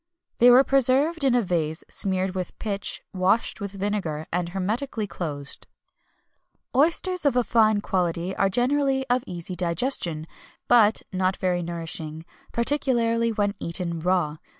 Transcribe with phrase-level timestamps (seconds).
[0.01, 4.49] [XXI 241] They were preserved in a vase smeared with pitch, washed with vinegar, and
[4.49, 10.25] hermetically closed.[XXI 242] "Oysters of a fine quality are generally of easy digestion,
[10.67, 14.37] but not very nourishing, particularly when eaten raw.